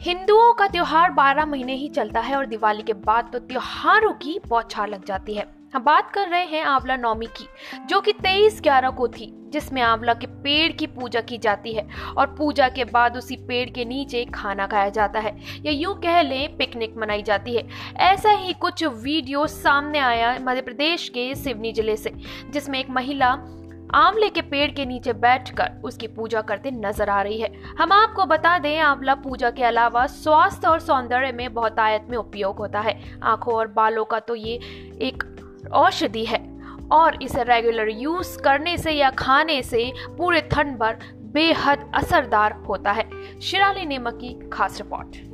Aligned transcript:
हिंदुओं 0.00 0.52
का 0.54 0.66
त्योहार 0.66 1.10
बारह 1.10 1.46
महीने 1.46 1.74
ही 1.74 1.88
चलता 1.88 2.20
है 2.20 2.36
और 2.36 2.46
दिवाली 2.46 2.82
के 2.82 2.92
बाद 2.92 3.28
तो 3.32 3.38
त्योहारों 3.38 4.12
की 4.12 4.38
बौछार 4.46 4.88
लग 4.88 5.04
जाती 5.04 5.34
है। 5.34 5.44
हम 5.74 5.82
बात 5.84 6.10
कर 6.10 6.28
रहे 6.28 6.44
हैं 6.44 6.62
आंवला 6.64 6.96
नौमी 6.96 7.26
की, 7.28 7.46
जो 7.86 8.00
कि 8.00 8.12
तेईस 8.12 8.60
ग्यारह 8.62 8.90
को 8.90 9.08
थी, 9.08 9.30
जिसमें 9.52 9.82
आंवला 9.82 10.14
के 10.14 10.26
पेड़ 10.42 10.72
की 10.72 10.86
पूजा 10.86 11.20
की 11.20 11.38
जाती 11.38 11.74
है 11.74 11.86
और 12.16 12.34
पूजा 12.38 12.68
के 12.68 12.84
बाद 12.86 13.16
उसी 13.16 13.36
पेड़ 13.48 13.68
के 13.70 13.84
नीचे 13.84 14.24
खाना 14.34 14.66
खाया 14.66 14.88
जाता 14.88 15.20
है। 15.20 15.36
या 15.64 15.72
यूँ 15.72 15.94
कह 16.00 16.22
लें, 16.22 16.56
पिकनिक 16.56 16.96
मनाई 16.96 17.22
जाती 17.22 17.56
है। 17.56 17.68
ऐसा 18.04 18.30
ही 18.30 18.52
कुछ 18.54 18.84
वीडियो 18.84 19.46
सामने 19.48 19.98
आया 20.00 20.36
मध्य 20.42 20.60
प्रदेश 20.62 21.08
के 21.08 21.34
सिवनी 21.34 21.72
ज़िले 21.72 21.96
से, 21.96 22.12
जिसमें 22.50 22.78
एक 22.80 22.90
महिला 22.90 23.36
आंवले 23.94 24.28
के 24.28 24.40
पेड़ 24.42 24.70
के 24.70 24.84
नीचे 24.86 25.12
बैठकर 25.12 25.80
उसकी 25.84 26.06
पूजा 26.06 26.40
करते 26.40 26.70
नज़र 26.70 27.08
आ 27.08 27.20
रही 27.22 27.40
है। 27.40 27.52
हम 27.78 27.92
आपको 27.92 28.24
बता 28.24 28.58
दें, 28.58 28.78
आंवला 28.78 29.14
पूजा 29.14 29.50
के 29.50 29.64
अलावा 29.64 30.06
स्वास्थ्य 30.06 30.68
और 30.68 30.80
सौंदर्य 30.80 31.32
में 31.32 31.52
बहुत 31.54 31.78
आयत 31.78 32.06
में 32.10 32.16
उपयोग 32.18 32.58
होता 32.58 32.80
है। 32.80 32.98
आँखों 33.22 33.54
और 33.54 33.68
बालों 33.68 34.04
का 34.04 34.18
तो 34.18 34.34
ये 34.34 34.54
एक 35.02 35.24
औषधि 35.72 36.24
है। 36.24 36.38
और 36.92 37.22
इसे 37.22 37.42
रेगुलर 37.42 37.88
यूज़ 37.88 38.38
करने 38.38 38.76
से 38.78 38.92
या 38.92 39.10
खाने 39.10 39.62
से 39.62 39.92
पूरे 40.18 40.40
थन 40.52 40.76
भर 40.76 40.98
बेहद 41.32 41.90
असरदार 41.94 42.52
होता 42.68 42.92
है। 42.92 43.08
शिराली 43.40 43.86
नेमक 43.86 44.14
की 44.14 44.38
खास 44.52 44.80
रिपोर्ट 44.80 45.29